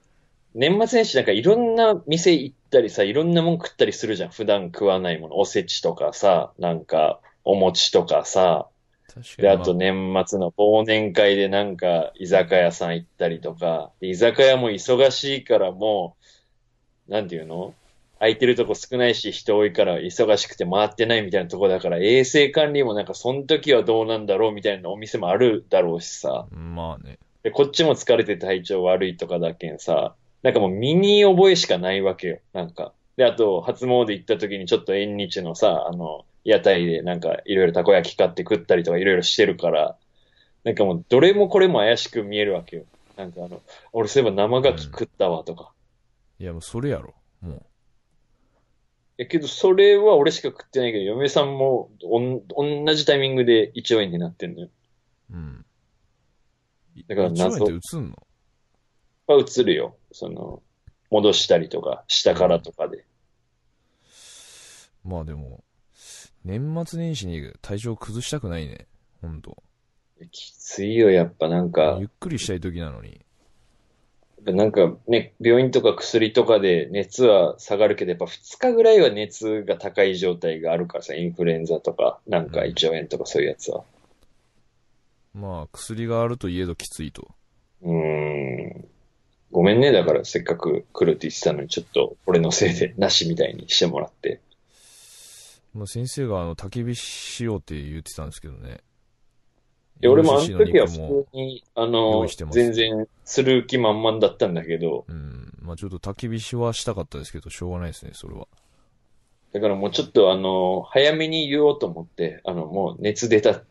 [0.55, 4.29] 年末年始なんかいろんな店行ったりさ、いろんなもん食ったりするじゃん。
[4.29, 5.37] 普段食わないもの。
[5.37, 8.67] おせちとかさ、なんか、お餅とかさ。
[9.07, 13.91] で、確かに、あと年末の忘年会でなんか居酒屋さん行ったりとか。
[13.99, 16.15] で居酒屋も忙しいからも
[17.07, 17.73] う、なんていうの？
[18.19, 26.45] 空いてるとこ少ないし人多いから忙しくて回ってないみたいなとこだから衛生管理もなんかその時はどうなんだろうみたいなお店もあるだろうしさ。
[26.51, 27.17] まあね。
[27.43, 32.39] で、こっちも疲れて体調悪いとかだけんさ、なんかもう身に覚えしかないわけよ。
[32.53, 32.93] なんか。
[33.17, 39.97] で、あと、初詣行った時にちょっと縁日のさ、あの、屋台でなんかいろいろたこ焼き買って食ったりとかいろいろしてるから、
[40.63, 42.85] なんかもうどれもこれも怪しく見えるわけよ。
[43.17, 45.73] なんかあの、俺そういえば生牡蠣食ったわとか。
[46.39, 47.13] いや、もうそれやろ。
[47.41, 47.65] も
[49.17, 54.69] いやけど、それは俺しか食ってないけど、嫁さんもおん同じタイミングで胃腸炎になってんのよ。
[55.31, 55.33] う。
[55.33, 55.65] うん。
[57.07, 58.15] だから謎一応って映んの？
[59.27, 59.97] は映るよ。
[60.11, 60.61] その、
[61.09, 63.05] 戻したりとか、下からとかで。
[65.03, 65.63] まあでも、
[66.43, 68.87] 年末年始に体調崩したくないね。
[69.21, 69.63] ほんと。
[70.31, 73.21] きついよ、やっぱなんかゆ、っくりしたい時なのに。
[74.45, 83.83] なんかね、病院とか薬とかで熱は下がるけど、やっぱ2日ぐらいは熱が高い状態があるからさ、インフルエンザとか、なんか胃腸炎とかそういうやつは。
[85.33, 87.29] まあ、薬があるといえどきついと。
[87.81, 88.87] うーん。
[89.51, 94.41] ごめんね、だからせっかく来るって言ってたのに、ちょっと俺のせいでなしみたいにしてもらって。
[95.73, 98.81] まあ、先生があの、焚き火しようって言ってたんですけどね。
[100.01, 105.53] いや、俺もあの時は普通に、あ用の全然する気満々だったんだけど、うん。
[105.61, 108.47] まあちょっと焚き火しはしたかったですけど、しょうがないですね、それは。
[109.51, 113.61] だからもうちょっとあの、早めに言おうと思って、あの、もう熱出た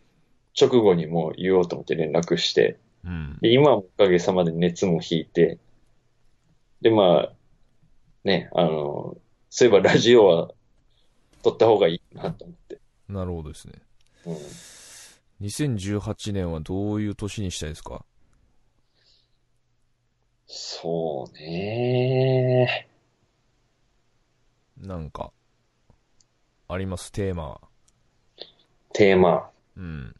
[0.60, 3.38] 直後にもう言おうと思って連絡して、うん。
[3.40, 5.58] で今はおかげさまで熱も引いて、
[6.80, 7.32] で、まあ、
[8.24, 9.16] ね、あの、
[9.50, 10.50] そういえばラジオは
[11.42, 12.78] 撮った方がいいなと思って。
[13.08, 13.74] なるほどですね。
[14.26, 14.36] うん、
[15.46, 18.04] 2018年はどういう年にしたいですか？
[20.46, 22.88] そうね。
[24.76, 25.32] なんか、
[26.68, 27.60] あります、テーマは。
[28.92, 29.50] テーマ。
[29.76, 30.14] うん。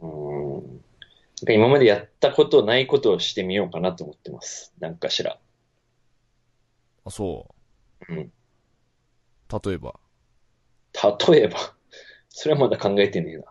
[0.00, 0.62] うん。
[0.62, 4.72] なんか今までやったことないことをしてみようかなと思ってます。
[4.80, 5.38] なんかしら。
[7.06, 7.54] あ、そ
[8.08, 8.12] う。
[8.12, 8.32] うん。
[9.64, 9.98] 例えば。
[11.28, 11.58] 例えば、
[12.28, 13.44] それはまだ考えてねえな。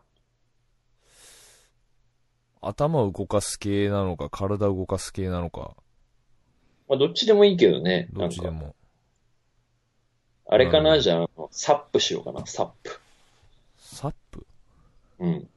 [2.62, 5.76] 頭を動かす系なのか、体を動かす系なのか、
[6.88, 8.10] まあ、どっちでもいいけどね。
[8.12, 8.76] どっちでも。
[10.48, 13.00] あれかな、うんじゃあサップしようかな、サップ。
[13.78, 14.46] サップ？
[15.20, 15.50] うん。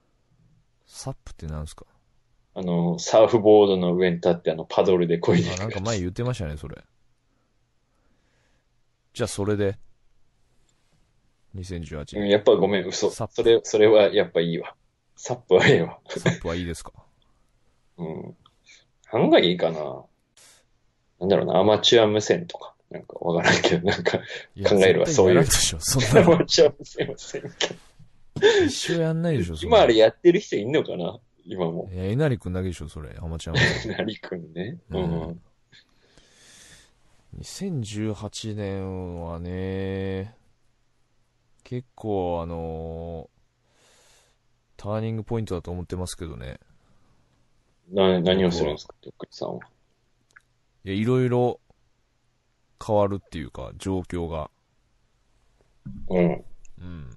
[0.86, 1.84] サップってなんですか？
[2.54, 6.82] あの、サーフボードの上に立って、あの、パドルで漕いでいあ、くなんか前言ってましたね、それ。
[9.18, 9.76] じゃあそれで
[11.56, 12.28] ？2018うん年。
[12.30, 13.10] やっぱごめん、嘘。
[13.10, 14.76] サップそれ、それはやっぱいいわ。
[15.16, 15.98] サップはええわ。
[16.06, 16.92] サップはいいですか？
[17.98, 18.36] うん。
[19.10, 20.04] 案外いいかな。
[21.18, 22.76] なんだろうな、アマチュア無線とか。
[22.92, 24.24] なんかわからんけど、なんか、考
[24.86, 26.38] えるわそういうやらんでしょ、そんなアの。
[26.38, 27.48] マチュア無線はせんけ
[28.38, 28.64] ど。
[28.66, 31.18] 一生やんないでしょ、今あれやってる人いんのかな？
[31.44, 31.90] 今も。
[31.92, 33.16] いや、えなりくんだけでしょ、それ。
[33.18, 33.96] アマチュアの。
[33.98, 34.78] なりくんね。
[34.90, 35.42] ううんん。
[37.36, 40.34] 2018年はね、
[41.62, 43.28] 結構あの
[44.76, 46.58] ターニングポイントだと思ってますけどね。
[47.92, 49.60] な、何をするんですか、とっくりさんは？
[50.84, 51.60] いや、いろいろ
[52.84, 54.50] 変わるっていうか、状況が。
[56.08, 56.44] うん。
[56.80, 57.10] うん。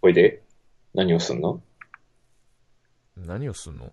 [0.00, 0.42] これで
[0.94, 1.62] 何をすんの？
[3.16, 3.92] 何をすんの？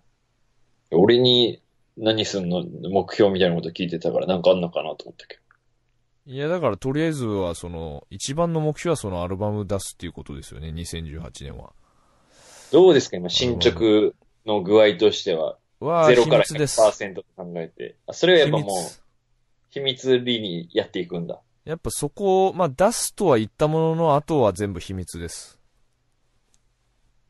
[0.92, 1.60] 俺に
[1.96, 2.64] 何すんの？
[2.90, 5.38] 目標みたいなこと聞いてたからなんかあんのかなと思ったけ
[6.28, 11.72] いや、だからとりあえずは、その、一番の目標はそのアルバム出すっていうことですよね、2018年は。
[12.72, 12.82] ど。
[12.82, 14.12] どうですか今、進捗
[14.44, 15.56] の具合としては？
[15.78, 16.80] は、秘ゼロから密です。
[16.80, 17.94] 100%と考えて。
[18.08, 18.66] あそれはやっぱもう
[19.70, 21.40] 秘、密裏にやっていくんだ。
[21.64, 25.60] やっぱそこを、まあ出すとは言ったものの、あとは全部秘密です。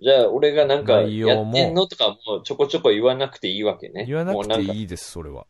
[0.00, 4.06] じゃあ、俺がなんか、やってんのとかもちょこちょこ言わなくていいわけね。
[4.06, 5.46] 言わなくていいです、それは。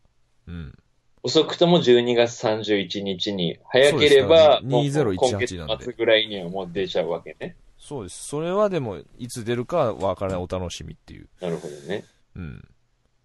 [0.47, 0.77] うん。
[1.23, 7.55] 遅くとも12月31日に、早ければ、そうですからもう2018今月末ぐらいにはもう出ちゃうわけね。
[7.77, 8.27] そうです。
[8.27, 11.29] それはでも、いつ出るかわからないお楽しみっていう。
[11.41, 12.03] なるほどね。
[12.35, 12.67] うん。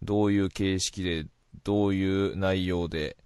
[0.02, 1.26] どういう形式で、
[1.64, 3.16] どういう内容で、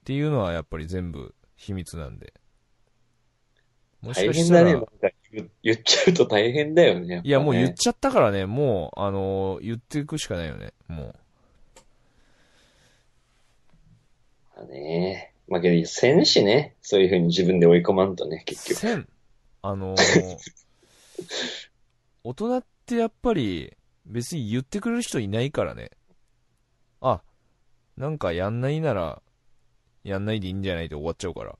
[0.00, 2.34] っていうのはやっぱり全部秘密なんで。
[4.00, 4.82] もし大かしたら、
[5.30, 7.22] 言言っちゃうと大変だよね。
[7.24, 11.14] いやもう言っっちゃったからね、もう、あのー言っていくしかないよね、も
[14.66, 15.34] ぱね。
[15.48, 16.76] まあけど、せんしね。
[16.80, 18.44] そういうふうに自分で追い込まんとね、う。
[18.44, 18.80] 結局。
[18.80, 19.08] 千
[19.62, 20.38] あのー
[22.24, 25.90] 大人ってやっぱり、別に言ってくれる人いないからね。
[27.00, 27.22] あ、
[27.96, 29.22] なんかやんないなら、
[30.04, 31.58] やんないでいいんじゃないで終わっちゃうから。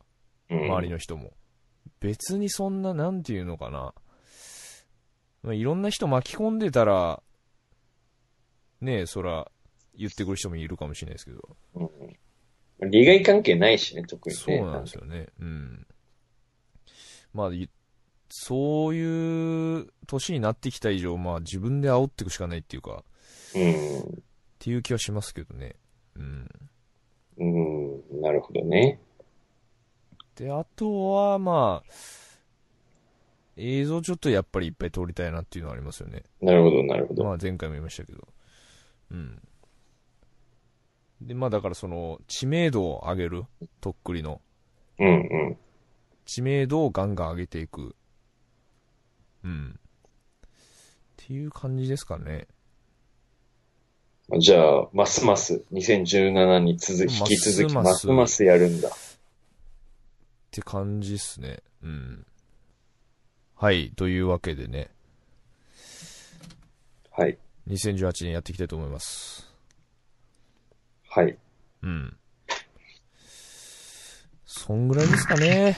[0.51, 1.33] うん周りの人も。
[2.01, 3.95] 別にそんな、なんていうのかな。
[5.43, 7.23] まあ、いろんな人巻き込んでたら、
[8.81, 9.51] ねえ、そら、
[9.95, 11.57] 言ってくる人もいるかもしれないですけど。
[11.75, 11.91] うん。
[12.89, 14.41] 利害関係ないしね、特にね。
[14.41, 15.29] そうなんですよね。
[15.41, 15.87] うん。
[17.33, 17.69] まあ、い
[18.35, 23.05] そういう年になってきた以上、まあ自分で煽っていくしかないっていうか、
[23.55, 24.01] うん。
[24.01, 24.05] っ
[24.59, 25.77] ていう気はしますけどね。
[26.17, 26.49] うん。
[27.37, 28.21] うん。
[28.23, 29.01] なるほどね。
[30.35, 31.93] で、あとは、まあ、
[33.57, 36.23] 映像ちょっとやっぱりいっぱい撮りたいなっていうのはありますよね。
[36.41, 37.25] なるほど、なるほど。
[37.25, 38.27] まあ前回も言いましたけど。
[39.11, 39.43] うん。
[41.27, 43.45] で、まあだからその、知名度を上げる、
[43.81, 44.41] とっくりの。
[44.99, 45.57] うん
[46.25, 47.97] 知名度をガンガン上げていく。
[49.45, 49.79] うん。
[50.43, 50.49] っ
[51.17, 52.47] ていう感じですかね。
[54.29, 54.41] うん。
[54.41, 58.89] じゃあ、ますます2017に続き、引き続き、ますますやるんだ。
[58.89, 58.93] っ
[60.51, 61.63] て感じっすね。
[61.83, 62.27] うん。
[63.57, 63.91] はい。
[63.97, 64.91] というわけでね、
[67.11, 67.39] はい。
[67.69, 69.52] 2018年やっていきたいと思います。
[71.15, 71.37] はい。
[71.83, 72.17] うん。
[74.47, 75.77] そんぐらいですかね。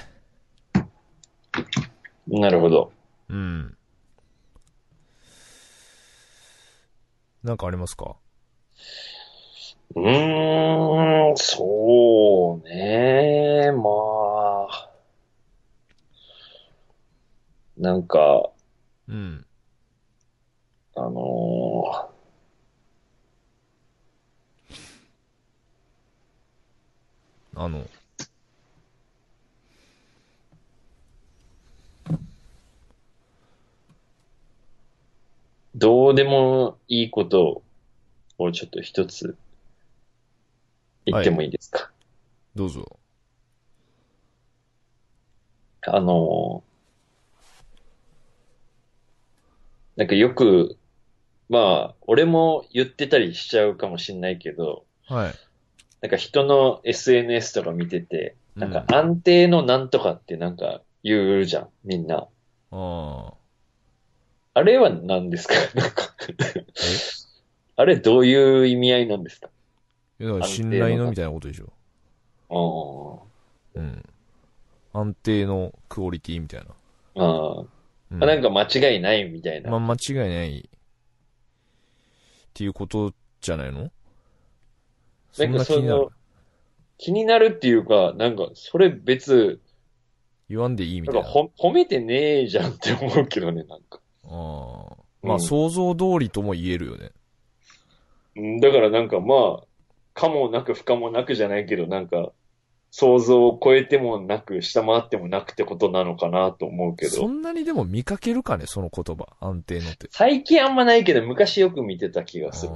[2.29, 2.92] なるほど。
[3.29, 3.77] うん。
[7.42, 8.14] なんかありますか？
[9.97, 13.90] うーん、そうね、ま
[14.70, 14.90] あ。
[17.77, 18.53] なんか、
[19.09, 19.44] うん。
[20.94, 22.13] あの
[27.56, 27.86] あの、
[35.76, 37.62] どうでもいいこと
[38.38, 39.36] をちょっと一つ
[41.06, 41.90] 言ってもいいですか？
[42.54, 42.98] どうぞ。
[45.86, 46.64] あの、
[49.96, 50.78] なんかよく、
[51.48, 55.34] まあ、俺も言ってたりしちゃうかもしんないけど、はい。
[56.04, 62.26] なんか人の SNS とか見てて、なんかうん安定のなんとかってなんか言うじゃん、みんな。
[62.72, 63.32] ああ。
[64.52, 65.54] あれは何ですか？
[65.74, 66.14] なんか
[67.76, 69.48] あれどういう意味合いなんですか？
[70.20, 71.72] いやだから信頼のみたいなことでしょ。
[72.50, 74.04] あうん。
[74.92, 76.66] 安定のクオリティみたいな。
[77.16, 77.24] あ。
[77.24, 77.64] ああ。
[78.10, 79.70] うん、なんか間違いないみたいな。
[79.70, 80.58] まあ、間違いない。
[80.58, 80.70] っ
[82.52, 83.90] ていうことじゃないの？
[85.38, 86.11] なんかその。
[86.97, 89.61] 気になるっていうか、なんか、それ別、
[90.49, 91.20] 言わんでいいみたいな。
[91.23, 94.01] なんかほ褒めてねえじゃんって思うけどね、なんか。
[94.25, 94.97] ああ。
[95.23, 97.11] うんまあ、想像通りとも言えるよね。
[98.37, 99.64] うんだからなんかまあ、
[100.12, 102.33] かもなく不可もなくじゃないけど、なんか、
[102.90, 107.11] 想像を超えてもなく、下回ってもなくってことなのかなと思うけど。
[107.11, 109.27] そんなにでも見かけるかね、その言葉。
[109.40, 110.09] 安定のって。
[110.11, 112.73] 最近あんまないけど、昔よく見てた気がする。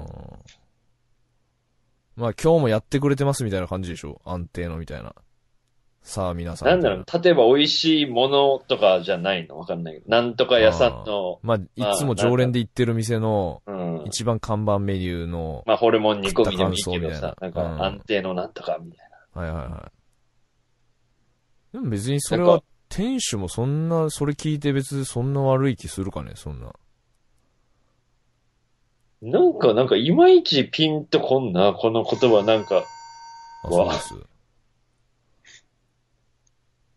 [2.19, 4.21] うんまあ、今日もやってくれてますみたいな感じでしょ？
[4.25, 5.15] 安定のみたいな。
[6.03, 6.69] さあ、皆さん。
[6.69, 9.59] なんだろう、例えば美味しいものとかじゃないの？
[9.59, 10.09] わかんないけど。
[10.09, 14.05] なんとか屋さんの、まあ、いつも常連で行ってる店のうん。
[14.07, 19.91] 一番看板メニューの、まあ、ホルモン煮込みでもいいけどさ、なんか安定のなんとかみたいはいはいは
[21.73, 21.75] い。
[21.75, 26.73] でも別にそれは店主もそんな、それ聞いて別にそんな悪い気するかね、そんな。
[29.23, 29.39] な。
[29.41, 32.85] なんか、なんか、いまいちピンとこんな、この言葉、なんか、
[33.65, 34.15] あ、そうです。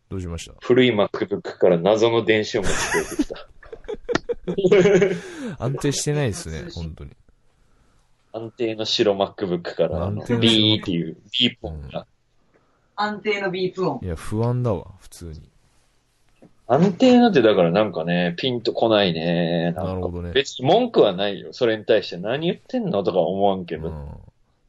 [0.09, 0.53] どうしました？
[0.61, 3.47] 古い MacBook から謎の電子音が聞こえてきた。
[5.63, 7.11] 安定してないですね、本当に。
[8.33, 12.05] 安定の白 MacBook から、ビーっていう、ビーポンが。
[12.95, 13.99] 安定のビープ音。
[14.05, 15.50] いや、不安だわ、普通に。
[16.73, 19.73] 安定のってだからなんかね、ピンとこないね。
[19.73, 21.51] なるほどね別に文句はないよ。
[21.51, 23.89] それに対して何言ってんのとか思わんけど。
[23.89, 24.07] うん。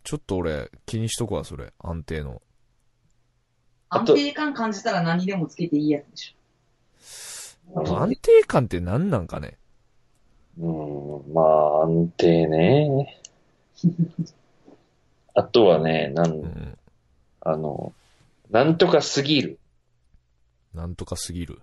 [0.02, 1.72] ちょっと俺、気にしとくわ、それ。
[1.78, 2.42] 安定の。
[3.88, 7.96] 安定感感じたら何でもつけていいやつでしょ。
[7.96, 9.58] 安定感って何なんかね。
[10.58, 13.20] うん、まあ、安定ね。
[15.34, 16.78] あとはね、な、うんん。
[17.42, 17.92] あの、
[18.50, 19.60] なんとかすぎる。
[20.74, 21.60] なんとかすぎる。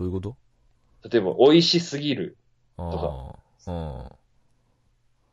[0.00, 0.36] うんどういうこと？
[1.10, 2.36] 例えば、美味しすぎる。
[2.76, 3.34] あ
[3.66, 4.12] あ。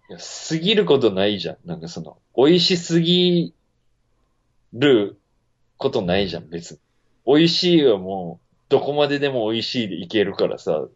[0.10, 1.58] いや、すぎることないじゃん。
[1.66, 3.54] なんかその、美味しすぎ
[4.74, 5.18] る
[5.78, 6.80] ことないじゃん、別に。
[7.26, 10.88] 美味しいはもう、どこまででも美味しいでいけるからさ。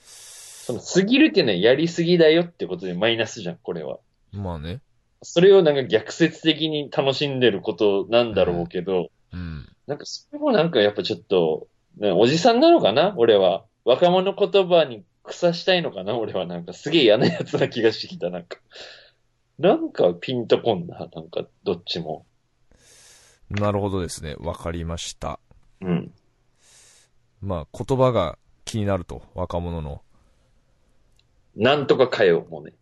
[0.00, 3.98] その、すぎるっていうのはやりすぎだよってことでマイナスじゃん、これは。
[4.32, 4.42] うん。
[4.42, 4.80] まあね。
[5.22, 9.68] それをなんか逆説的に楽しんでることなんだろうけど、うん。
[9.86, 13.14] なんかそれもなんかやっぱちょっと、ね、おじさんなのかな？
[13.16, 13.64] 俺は。
[13.84, 16.16] 若者言葉に草したいのかな？
[16.16, 18.58] 俺はなんかすげえ嫌なやつな気がしてきた、なんか。
[19.58, 22.26] なんかピンとこんな、なんかどっちも。
[23.50, 24.34] なるほどですね。
[24.38, 25.38] わかりました。
[25.80, 26.12] うん。
[27.40, 30.02] まあ、言葉が気になると、若者の。
[31.54, 32.72] なんとかかよ、もうね。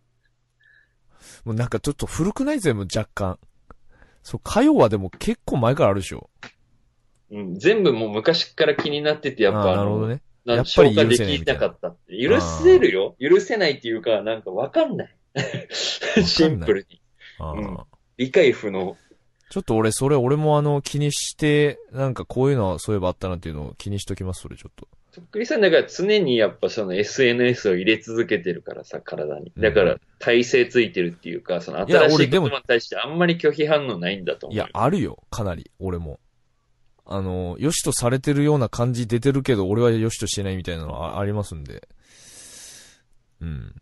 [1.43, 2.59] もうなんかちょっと古くない？
[2.59, 3.37] 全部若干。
[4.23, 6.29] そう、歌謡はでも結構前からあるでしょ。
[7.31, 7.55] うん。
[7.59, 10.21] 全部もう昔から気になってて、やっあぱあの、あなるほどね。
[10.45, 12.21] やっぱり消化で許せないみたいなきなかったって。
[12.21, 15.15] 許せるよ許せないっていうか、なんかわかんない。
[16.23, 17.01] シンプルに。
[17.39, 17.77] うん
[18.15, 18.95] 理解不能。
[19.49, 24.87] ちょっと俺、それ俺もあの、気にして、なんかこういうのはそういえばあったなっていうのを気にしときます、それちょっと。
[25.13, 29.51] とっくりさんだから常にやっぱその SNS を入れ続けてるからさ、体に。
[29.57, 34.53] だから体勢ついてるっていうか、その新しい言葉に対してあんまり拒否反応ないんだと思。
[34.53, 36.19] いうや、あるよ、かなり、俺も。
[37.05, 41.87] あの、良しとされてるような感じ出てるけど、俺は良しとしてないみたいなのはあありますんで。
[43.41, 43.75] うん。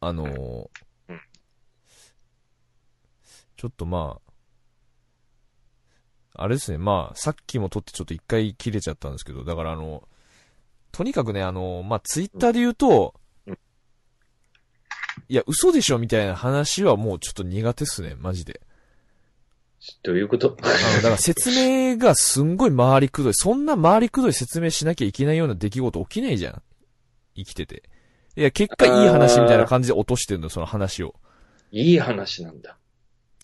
[0.00, 0.24] あの
[1.08, 1.20] うん
[3.56, 4.18] ちょっとま
[6.34, 10.06] あ、あれですね、まあ、さっきも撮ってちょっと一回切れちゃったんですけど、だからあの、
[10.92, 13.14] とにかくね、あの、まあ、ツイッターで言うと、
[13.46, 13.58] うん
[15.28, 18.60] いや、嘘でしょみたいな話はもうちょっと苦手っすね、マジで。
[20.02, 20.56] どういうこと？
[20.62, 23.34] あの、だから説明がすんごい回りくどい。
[23.34, 26.62] そんな回りくどい説明しなきゃいけないような出来事起きないじゃん。
[27.34, 27.82] 生きてて。
[28.36, 31.14] いや、結果いい話みたいな感じで落としてんの、その話を。
[31.72, 32.76] いい話なんだ。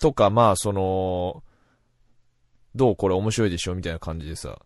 [0.01, 1.43] とか、まあ、その、
[2.75, 4.59] どうこれ面白いでしょみたいな感じでさ。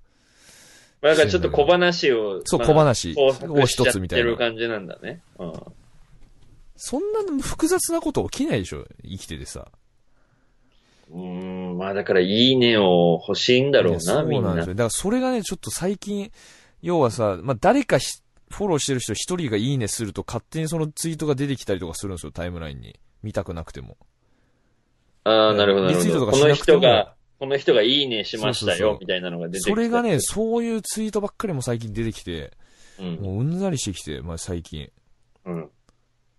[1.03, 4.27] まあ、だからちょっと小話を、そう、まあ小話を一つみたいな。
[4.27, 5.21] る感じなんだね。
[5.39, 5.53] うん。
[6.77, 9.69] そんな複雑なこと起きないでしょ生きててさ。
[11.11, 14.69] うーん、まあだからいいねを欲しいんだろうな、みなうんなんです。
[14.69, 14.75] よ。
[14.75, 16.31] だからそれがね、ちょっと最近、
[16.83, 18.07] 要はさ、まあ、誰かひ
[18.51, 22.99] フォローしてる人一人がいいねすると勝手にそのツイートが出てきたりとかするんですよ、タイムラインに。
[23.23, 23.97] 見たくなくても。
[25.25, 26.05] ああ、なるほど、なるほど。
[26.05, 32.53] リツイートとかこの人がこの人がいいねしましたよ、みたいなのが出てきたそれがね、そういうツイートばっかりも最近出てきて、
[32.99, 33.15] うん。
[33.17, 34.91] もううんざりしてきて、まあ最近。
[35.45, 35.71] うん。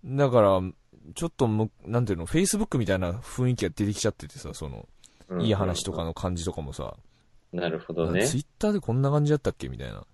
[0.05, 0.61] だから、
[1.16, 4.88] ちょっとむ、なんていうの、Facebook みたいな雰囲気が出てきちゃっててさ、その、
[5.30, 6.05] うんいい話とか。
[6.05, 6.95] の感じとかもさ、
[7.51, 8.26] なるほどね。
[8.26, 10.05] ツイッターでこんな感じだったっけみたいな。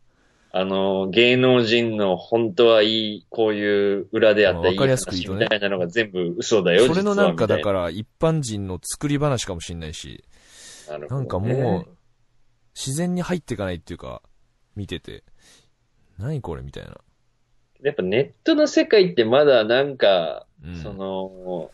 [0.55, 7.63] あの、芸能人の本当はいい、こういう裏であったいいわかりやすく言うとね話みたいなのが全部嘘だよ、それのなんかだら。
[7.63, 10.23] から一般人の作り話かもしんないし、
[10.87, 11.87] なるほどねなんかもう、
[12.75, 14.21] 自然に入っていかないっていうか、
[14.75, 15.23] 見てて、
[16.19, 16.97] 何これみたいな。
[17.81, 20.75] やっぱネットの世界ってまだなんか、うん。
[20.75, 21.71] その、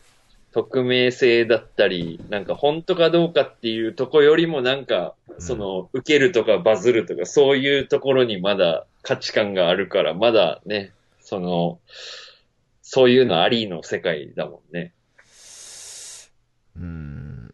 [0.52, 11.78] 匿名性だったり、なんか本当かどうかっていうとこよりもなんか、うんその、受けるとかバズるとか、そういうところにまだ価値観があるから、まだね、その、
[12.82, 14.92] そういうのありの世界だもんね。
[16.76, 17.48] うん。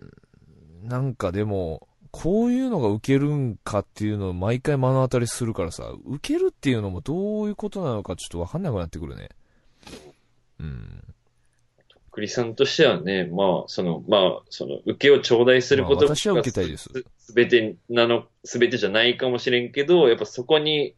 [0.83, 9.29] なんかでも、こういうのが受けるんかっていうのを毎回目の当たりするからさ、受けるっていうのもどういうことなのかちょっとわかんなくなってくるね。
[10.59, 11.05] うん。
[12.17, 16.89] クリさんとしてはね、まあ、その、まあ、その、受けを頂戴することまあ私は受けたいです
[17.19, 20.95] すべてなの、すべてじゃないかもしれんけど、やっぱそこに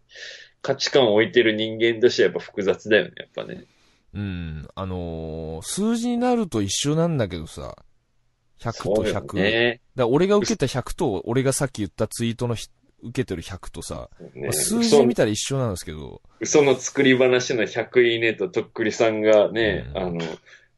[0.62, 3.64] 価値観を置いてる人間としてはやっぱ複雑だよね、やっぱね。
[4.14, 4.68] うん。
[4.76, 7.74] あのー数字になると一緒なんだけどさ、
[8.60, 9.36] 100とそうよ100。
[9.38, 9.80] ね。
[9.96, 12.68] だ俺が受けた100と、俺がさっき言ったツイートのひ
[13.02, 20.20] 受けてる100とさ、まねあ数字で見たら一緒なんですけど、嘘の作り話の100いいねととっくりさんがね、うんあの、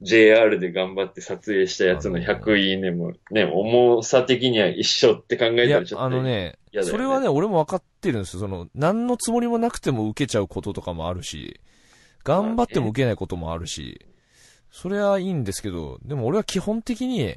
[0.03, 6.99] JR で頑張って撮影したやつの100いいねもね、重さ的には一緒って考えたらちょっ、とあのね、嫌だよね。
[6.99, 8.41] それはね、俺も分かってるんですよ。
[8.41, 11.61] その、何のつもりもなくても受けちゃうこととかもあるし、
[12.25, 14.07] 頑張っても受けないこともあるし、
[14.71, 17.37] それはいいんですけど、でも俺は基本的に、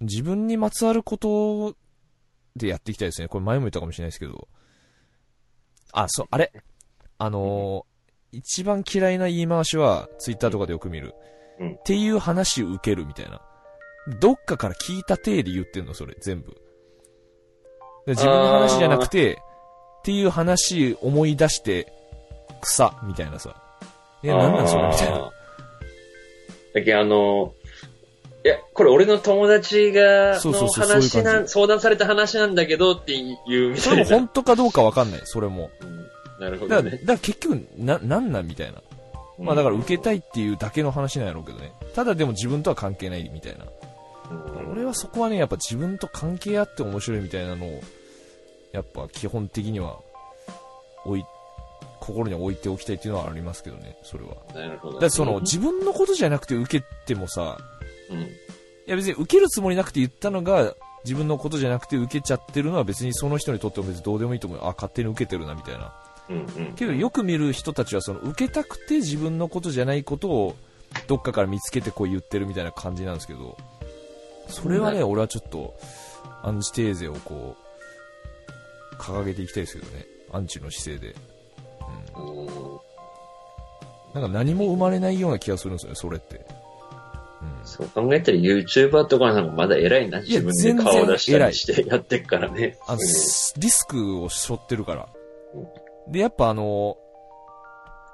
[0.00, 1.74] 自分にまつわること
[2.54, 3.28] でやっていきたいですね。
[3.28, 4.46] これ前も言ったかもしれないですけど。
[5.92, 6.52] あ、そう、あれ。
[7.16, 7.98] あのー
[8.30, 11.14] 一番嫌いな言い回しは、ツイッターとかでよく見る。
[11.32, 13.40] うんっていう話受けるみたいな。
[14.20, 16.52] どっかから聞いた体で言ってんの、それ、全部。
[18.06, 21.92] で自分の話じゃなくて、っていう話思い出して、
[22.62, 23.54] 草、みたいなさ。
[24.22, 24.88] いや、なんなんそれ？
[24.88, 25.30] みたいな。
[26.74, 27.54] だけどあの、
[28.44, 33.34] いや、これ俺の友達が、のそうそうそう話な、相談された話なんだけどってい
[33.66, 34.18] うみそれもたいな。
[34.20, 35.70] 本当かどうかわかんない、それも。
[35.82, 35.98] うん
[36.40, 37.04] なるほどだから、だね。
[37.04, 38.80] から結局、な、なんなんみたいな。
[39.38, 41.72] まあだから受けたいっていうだけの話なんやろうけどね。
[41.94, 43.64] ただでも自分とは関係ないみたいな。
[44.30, 47.80] うん俺はそこはね、やっぱ自分と関係あって面白いみたいなのを、
[48.72, 49.98] やっぱ基本的には、
[51.04, 51.24] 置い、
[52.00, 54.36] 心に置いておきたいっていうのはありますけどね、それは。
[54.54, 55.00] なるほど。
[55.00, 57.58] だってその、自分のことじゃなくて受けてもさ、
[58.10, 58.26] うん、い
[58.86, 60.74] や別に受けるつもりなくて言ったのが、
[61.04, 64.60] 自分のことじゃなくて受けちゃってるのは別にその人にとっても別にどうでもいいと思う。
[64.62, 65.94] あ、勝手に受けてるなみたいな。
[66.30, 66.72] うん、うん。
[66.74, 70.56] けどよく見る人たちはその受けたくて自分のことじゃないことを
[71.06, 73.56] どっかから見つけてこう言ってるみたいな感じなんですけど、
[74.48, 75.74] それはね、俺はちょっと
[76.42, 80.06] アンチテーゼをこう、掲げていきたいですけどね。
[80.32, 81.14] アンチの姿勢で。
[82.16, 82.46] うん。
[82.46, 82.80] うん
[84.14, 86.36] なんか何も生まれないような気がするんですよね、それって。
[87.42, 87.66] うん。
[87.66, 90.20] そう考えたら YouTuber とかなんかまだ偉いな。
[90.22, 92.78] 自分で顔出したりしてやってっからね。
[92.86, 93.06] あの、うん
[93.60, 95.08] リスクを背負ってるから。
[96.10, 96.96] で、やっぱあの、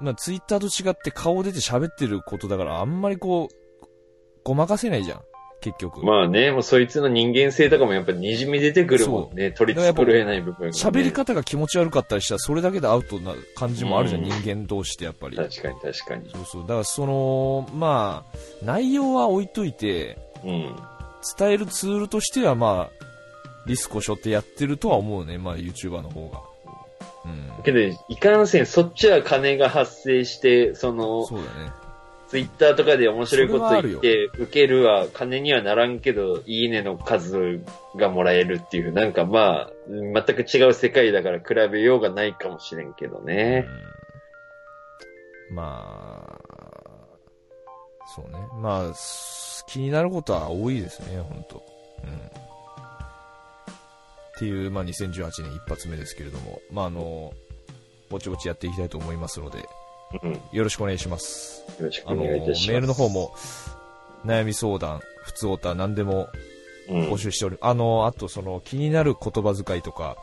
[0.01, 3.87] まあ、ツイッターと違って顔出て喋ってることだから、あんまりこう、
[4.45, 5.21] ごまかせないじゃん。
[5.65, 6.05] 結局。
[6.05, 9.51] まあね、もうそいつの人間性とかもやっぱ滲み出てくるもんね。
[9.51, 10.71] 取り繕えない部分が、ね。
[10.73, 15.37] 喋り方が気持ち悪かったりしたら、それだけでアウトな感じもあるじゃん、うん人間同士ってやっぱり。
[15.37, 16.31] 確かに確かに。
[16.31, 16.63] そうそう。
[16.63, 20.77] だからその、まあ、内容は置いといて、うん。
[21.39, 23.05] 伝えるツールとしてはまあ、
[23.67, 26.54] リスクを背負ってやってるとは思うね、まあ YouTuber の方が。
[27.25, 27.63] うん。
[27.63, 31.73] けど、いかんせん、そっちは金が発生して、その、そうだね。
[32.29, 37.61] ツイッターとかで面白いこと言って、受けるは金にはならんけど、いいねの数
[37.97, 43.67] がもらえるっていう、なんかまあ、全く違う世界だから比べようがないかもしれんけどね。
[43.89, 43.95] うん
[45.51, 46.41] まあ、
[48.15, 48.39] そうね。
[48.61, 51.63] まあ、す気になることは多いですね、本当
[52.05, 52.21] うん。
[54.35, 57.33] っていう、まあ、2018年一発目ですけれども、まあ、あの、
[58.11, 59.65] ぼちぼちやっていきたいと思いますので、
[60.23, 60.33] うん。
[60.33, 61.65] よよろしくお願いします。
[61.81, 62.73] ろしくおあの、メ願いいたします。
[62.73, 63.35] ールの方、も、
[64.25, 66.29] 悩み相談、普通オタ、何でも
[66.89, 70.17] うん募集しており、あの、あとその、気になる言葉遣いとか、